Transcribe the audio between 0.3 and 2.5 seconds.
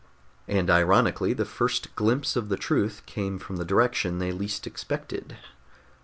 And, ironically, the first glimpse of